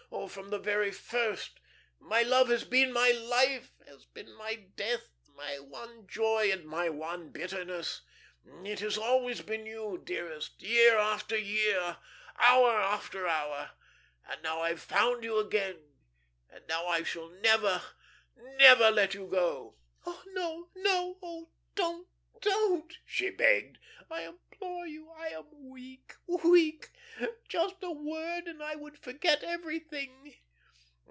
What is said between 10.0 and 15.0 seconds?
dearest, year after year, hour after hour. And now I've